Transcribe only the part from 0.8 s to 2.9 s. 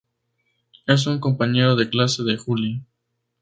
Es un compañero de clases de Juli.